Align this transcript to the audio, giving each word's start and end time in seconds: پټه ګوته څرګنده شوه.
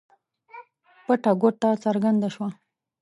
پټه 1.05 1.31
ګوته 1.41 1.69
څرګنده 1.83 2.27
شوه. 2.35 2.47